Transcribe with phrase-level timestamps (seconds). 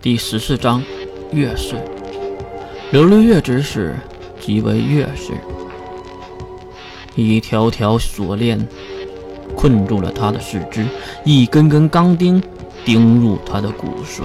[0.00, 0.80] 第十四章，
[1.32, 1.74] 月氏。
[2.92, 3.96] 刘六月之事
[4.40, 5.32] 即为月氏。
[7.16, 8.64] 一条条锁链
[9.56, 10.86] 困住了他的四肢，
[11.24, 12.40] 一根根钢钉
[12.84, 14.22] 钉入他的骨髓。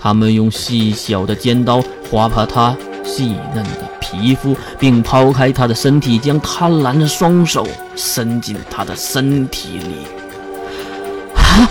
[0.00, 1.80] 他们用细小的尖刀
[2.10, 7.64] 划破他细嫩的皮肤，并抛开他的身体，将贪婪的双手
[7.94, 9.94] 伸进他的身体里。
[11.36, 11.70] 啊！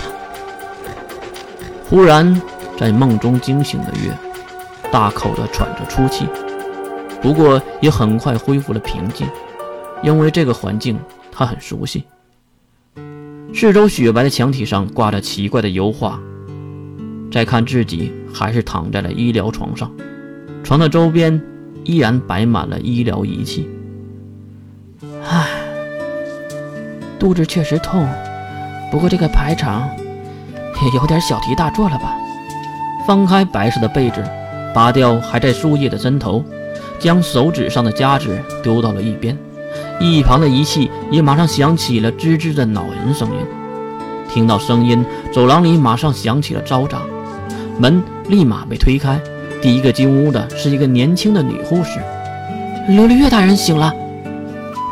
[1.90, 2.40] 忽然。
[2.78, 4.12] 在梦中惊醒的月，
[4.90, 6.26] 大口的喘着粗气，
[7.20, 9.26] 不过也很快恢复了平静，
[10.02, 10.98] 因为这个环境
[11.30, 12.04] 他很熟悉。
[13.54, 16.18] 四周雪白的墙体上挂着奇怪的油画。
[17.30, 19.90] 再看自己，还是躺在了医疗床上，
[20.62, 21.40] 床的周边
[21.84, 23.70] 依然摆满了医疗仪器。
[25.24, 25.48] 唉，
[27.18, 28.06] 肚子确实痛，
[28.90, 29.88] 不过这个排场
[30.82, 32.18] 也有点小题大做了吧。
[33.06, 34.22] 翻开白色的被子，
[34.74, 36.44] 拔掉还在输液的针头，
[36.98, 39.36] 将手指上的夹子丢到了一边。
[40.00, 43.36] 一旁的仪器也马上响起了吱吱的恼人声音。
[44.28, 47.02] 听到声音，走廊里马上响起了嘈杂，
[47.78, 49.20] 门立马被推开。
[49.60, 52.00] 第一个进屋的是一个年轻的女护士。
[52.88, 53.94] 琉璃月大人醒了，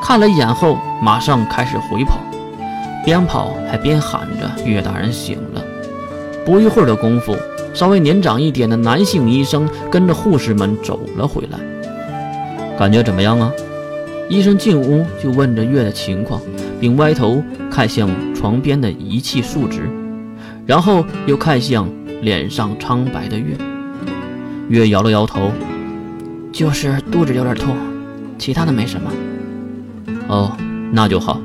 [0.02, 2.18] 看了一眼后，马上开始回跑，
[3.04, 5.62] 边跑还边喊着：“岳大人醒了！”
[6.46, 7.36] 不一会儿的功夫。
[7.72, 11.58] 稍微年长一点的男性医生跟着护士们走了回来，
[12.78, 13.52] 感觉怎么样啊？
[14.28, 16.40] 医生进屋就问着月的情况，
[16.80, 19.88] 并歪头看向床边的仪器数值，
[20.66, 21.88] 然后又看向
[22.22, 23.56] 脸上苍白的月。
[24.68, 25.50] 月摇了摇头，
[26.52, 27.76] 就是肚子有点痛，
[28.38, 29.10] 其他的没什么。
[30.28, 30.56] 哦，
[30.92, 31.40] 那就好。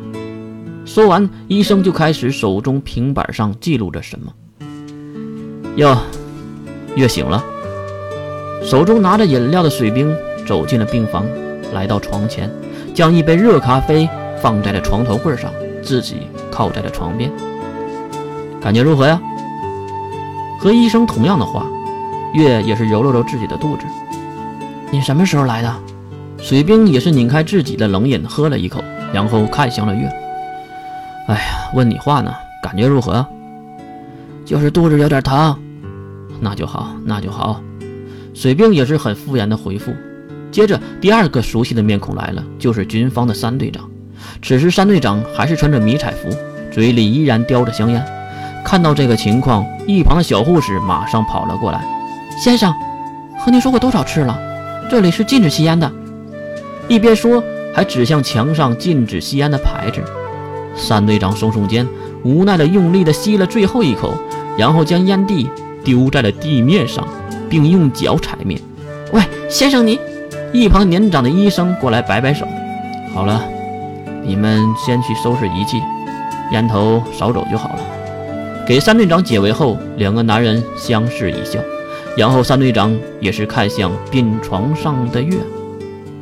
[0.86, 4.32] 说完，医生就开始手中平板上记录着什么。
[5.78, 5.98] 哟，
[6.96, 7.44] 月醒了，
[8.64, 10.16] 手中拿着饮料的水兵
[10.48, 11.26] 走进了病房，
[11.74, 12.50] 来到床前，
[12.94, 14.08] 将一杯热咖啡
[14.42, 15.52] 放在了床头柜上，
[15.84, 17.30] 自己靠在了床边。
[18.62, 19.22] 感觉如何呀？
[20.62, 21.66] 和医生同样的话，
[22.34, 23.84] 月也是揉了揉自己的肚子。
[24.92, 25.76] 你什么时候来的？
[26.38, 28.82] 水兵也是拧开自己的冷饮，喝了一口，
[29.12, 30.10] 然后看向了月。
[31.28, 32.34] 哎呀，问你话呢，
[32.64, 33.26] 感觉如何？
[34.46, 35.58] 就是肚子有点疼。
[36.40, 37.62] 那就好，那就好。
[38.34, 39.94] 水兵也是很敷衍的回复。
[40.52, 43.90] 接着，第二个熟悉的面孔来了，就是军方的三队长。
[44.42, 46.30] 此时，三队长还是穿着迷彩服，
[46.72, 48.06] 嘴里依然叼着香烟。
[48.64, 51.84] 看到这个情况，一旁的小护士马上跑了过来
[52.42, 52.74] ：“先生，
[53.40, 54.40] 和您说过多少次了，
[54.90, 55.92] 这里是禁止吸烟的。”
[56.88, 60.02] 一边说，还指向墙上禁止吸烟的牌子。
[60.76, 61.88] 三队长耸耸肩，
[62.24, 64.14] 无奈的用力的吸了最后一口，
[64.58, 65.50] 然后将烟蒂。
[65.86, 67.08] 丢在了地面上，
[67.50, 68.60] 并用脚踩灭。
[69.14, 69.98] 喂，先生，你
[70.52, 72.46] 一旁年长的医生过来摆摆手。
[73.14, 73.42] 好了，
[74.24, 75.82] 你们先去收拾仪器，
[76.52, 77.80] 烟头少走就好了。
[78.68, 81.60] 给三队长解围后，两个男人相视一笑，
[82.18, 85.38] 然后三队长也是看向病床上的月。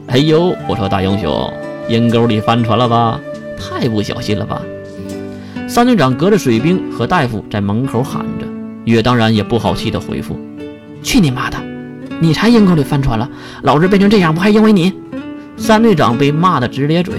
[0.07, 1.51] 哎呦，我说大英雄，
[1.87, 3.19] 阴沟里翻船了吧？
[3.57, 4.61] 太不小心了吧！
[5.69, 8.45] 三队长隔着水兵和大夫在门口喊着。
[8.85, 10.37] 月当然也不好气的回复
[11.01, 11.57] ：“去你妈的！
[12.19, 13.29] 你才阴沟里翻船了，
[13.63, 14.93] 老子变成这样不还因为你？”
[15.55, 17.15] 三队长被骂的直咧嘴。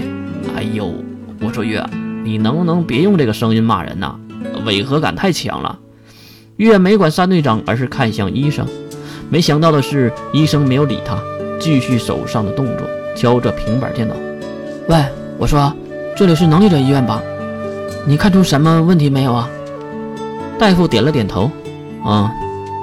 [0.55, 0.93] 哎呦，
[1.41, 1.83] 我说月，
[2.23, 4.15] 你能不能别用这个声音骂人呐？
[4.65, 5.79] 违和感太强了。
[6.57, 8.65] 月没管三队长，而是看向医生。
[9.29, 11.17] 没想到的是，医生没有理他，
[11.59, 14.15] 继续手上的动作，敲着平板电脑。
[14.87, 15.03] 喂，
[15.37, 15.73] 我说，
[16.15, 17.21] 这里是能力者医院吧？
[18.05, 19.49] 你看出什么问题没有啊？
[20.57, 21.51] 大夫点了点头，
[22.03, 22.31] 啊，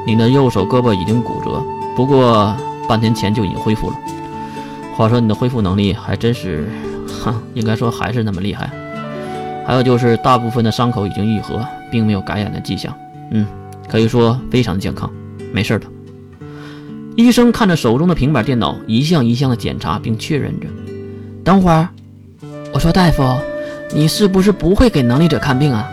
[0.07, 1.63] 你的右手胳膊已经骨折，
[1.97, 2.55] 不过
[2.89, 3.97] 半天前就已经恢复了。
[4.95, 6.69] 话说你的恢复能力还真是，
[7.09, 8.71] 哼，应该说还是那么厉害。
[9.67, 12.95] 还有就是大部分的伤口已经愈合，并没有感染的迹象，
[13.31, 13.47] 嗯，
[13.89, 15.11] 可以说非常健康，
[15.53, 15.87] 没事的。
[17.17, 20.67] 医生看着手中的平板电脑，一项一项的检查并确认着。
[21.43, 21.89] 等会儿，
[22.73, 23.23] 我说大夫，
[23.95, 25.89] 你是不是不会给能力者看病啊？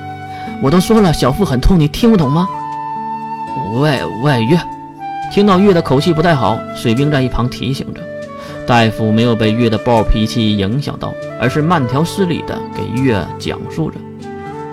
[0.62, 2.48] 我都说了，小腹很痛，你听不懂吗？
[3.80, 4.60] 喂喂，月，
[5.32, 8.02] 听到月的口气不太好，水兵在一旁提醒着。
[8.68, 13.98] 大夫没有被月的暴脾气影响到，而是慢条斯理的给月讲述着。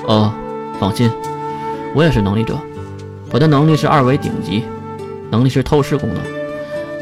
[0.06, 0.32] 哦，
[0.80, 1.10] 放心，
[1.94, 2.58] 我也是能力者，
[3.30, 4.64] 我的能力是二维顶级，
[5.30, 6.20] 能力是透视功能。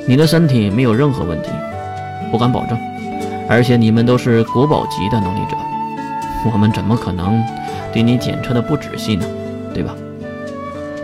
[0.06, 1.48] 你的身体没有任何问题，
[2.30, 2.78] 不敢保证。
[3.48, 5.56] 而且你们都是国宝级的能力者，
[6.52, 7.42] 我们怎么可能？
[7.94, 9.24] 对你检测的不仔细呢，
[9.72, 9.94] 对吧？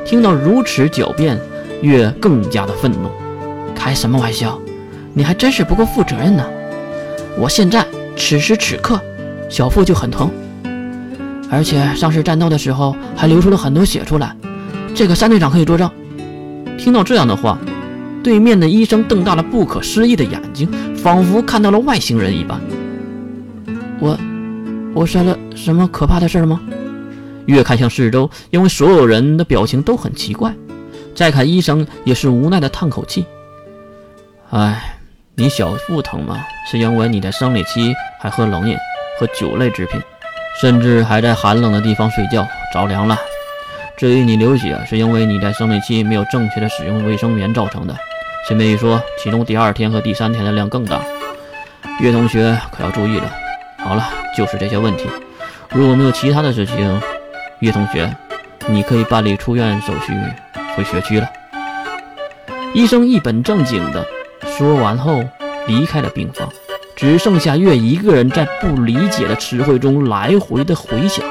[0.05, 1.39] 听到如此狡辩，
[1.83, 3.09] 月更加的愤怒。
[3.77, 4.59] 开什么玩笑？
[5.15, 6.45] 你还真是不够负责任呢！
[7.39, 9.01] 我现在此时此刻，
[9.49, 10.29] 小腹就很疼，
[11.49, 14.35] 而且上次战斗的时候还流出了很多血出来。
[14.93, 15.89] 这个三队长可以作证。
[16.77, 17.57] 听到这样的话，
[18.25, 22.61] 对面的医生瞪大了不可思议的眼睛，仿佛看到了外星人一般。
[24.01, 24.19] 我，
[24.93, 26.61] 我说了什么可怕的事吗？
[27.47, 30.53] 越看向四周，因为所有人的表情都很奇怪。
[31.15, 33.25] 再看医生，也是无奈的叹口气。
[34.51, 34.97] 哎。
[35.37, 36.45] 你小腹疼吗？
[36.71, 38.77] 是因为你的生理期还喝冷饮
[39.19, 39.99] 和酒类制品，
[40.61, 43.17] 甚至还在寒冷的地方睡觉着凉了。
[43.97, 47.97] 至于你流血，是因为你在生理期没有正确的使用卫生棉造成的。
[48.47, 51.01] 顺便一说，其中第二天和第三天的量更大。
[52.01, 53.33] 岳同学可要注意了。
[53.79, 55.07] 好了，就是这些问题。
[55.71, 57.01] 如果没有其他的事情，
[57.61, 58.11] 岳同学，
[58.69, 60.13] 你可以办理出院手续，
[60.75, 61.29] 回学区了。
[62.73, 64.07] 医生一本正经的。
[64.57, 65.23] 说完后，
[65.67, 66.49] 离开了病房，
[66.97, 71.25] 只剩下月一个人在不理解的词汇中来回的回想。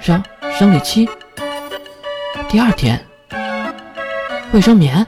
[0.00, 0.22] 生
[0.58, 1.08] 生理期，
[2.48, 3.04] 第二天，
[4.52, 5.06] 卫生棉。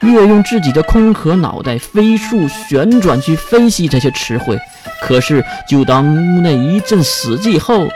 [0.00, 4.58] 月用自己的空壳脑袋飞速旋转去分析这些词汇，
[5.02, 7.88] 可是就当屋内一阵死寂后，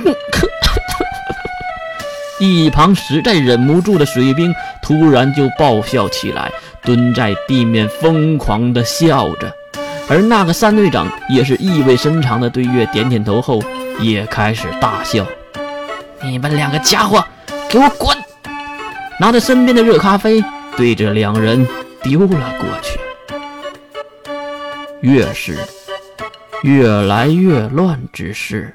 [2.40, 4.52] 一旁实在忍不住的水兵
[4.82, 6.50] 突然就爆笑起来。
[6.84, 9.54] 蹲在地面疯狂的笑着，
[10.08, 13.62] 而那个三队长也是意味深长的对月点点头后，
[14.00, 15.24] 也开始大笑。
[16.20, 17.24] 你们两个家伙，
[17.68, 18.16] 给我滚！
[19.20, 20.42] 拿着身边的热咖啡，
[20.76, 21.64] 对着两人
[22.02, 22.98] 丢了过去。
[25.02, 25.56] 越是
[26.64, 28.74] 越来越乱之事。